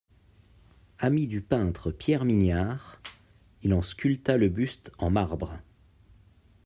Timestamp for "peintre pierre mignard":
1.41-2.99